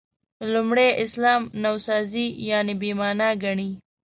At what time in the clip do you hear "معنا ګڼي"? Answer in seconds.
2.99-3.69